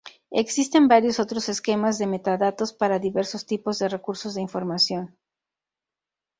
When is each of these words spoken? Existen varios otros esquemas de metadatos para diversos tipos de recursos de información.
Existen 0.31 0.87
varios 0.87 1.19
otros 1.19 1.47
esquemas 1.47 1.99
de 1.99 2.07
metadatos 2.07 2.73
para 2.73 2.97
diversos 2.97 3.45
tipos 3.45 3.77
de 3.77 3.87
recursos 3.87 4.33
de 4.33 4.41
información. 4.41 5.15